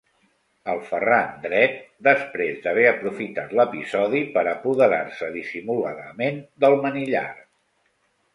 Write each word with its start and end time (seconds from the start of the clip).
El 0.71 0.79
Ferran 0.85 1.33
dret, 1.43 1.75
després 2.07 2.63
d'haver 2.63 2.85
aprofitat 2.93 3.53
l'episodi 3.59 4.23
per 4.39 4.45
apoderar-se 4.55 5.31
dissimuladament 5.37 6.41
del 6.67 6.81
manillar. 6.89 7.25